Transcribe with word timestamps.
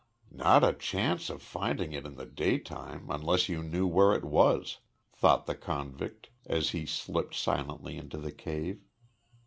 "Not 0.31 0.63
a 0.63 0.73
chance 0.73 1.29
of 1.29 1.43
finding 1.43 1.93
it 1.93 2.07
in 2.07 2.15
the 2.15 2.25
daytime 2.25 3.05
unless 3.11 3.47
you 3.49 3.61
knew 3.61 3.85
where 3.85 4.13
it 4.13 4.23
was," 4.23 4.79
thought 5.13 5.45
the 5.45 5.53
convict 5.53 6.31
as 6.47 6.71
he 6.71 6.87
slipped 6.87 7.35
silently 7.35 7.97
into 7.97 8.17
the 8.17 8.31
cave. 8.31 8.81